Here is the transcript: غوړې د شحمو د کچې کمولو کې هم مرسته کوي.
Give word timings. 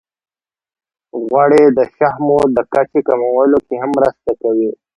غوړې 1.25 1.63
د 1.77 1.79
شحمو 1.95 2.39
د 2.55 2.57
کچې 2.73 2.99
کمولو 3.07 3.57
کې 3.67 3.75
هم 3.81 3.89
مرسته 3.97 4.31
کوي. 4.41 4.71